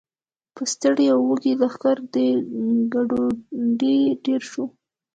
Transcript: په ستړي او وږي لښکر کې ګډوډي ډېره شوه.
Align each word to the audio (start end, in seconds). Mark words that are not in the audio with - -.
په 0.55 0.63
ستړي 0.73 1.05
او 1.13 1.19
وږي 1.29 1.53
لښکر 1.61 1.97
کې 2.13 2.27
ګډوډي 2.93 3.97
ډېره 4.25 4.47
شوه. 4.51 4.65